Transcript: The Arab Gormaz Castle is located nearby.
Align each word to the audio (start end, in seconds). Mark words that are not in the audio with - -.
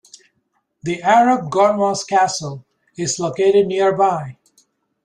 The 0.81 0.99
Arab 1.03 1.51
Gormaz 1.51 2.07
Castle 2.07 2.65
is 2.97 3.19
located 3.19 3.67
nearby. 3.67 4.39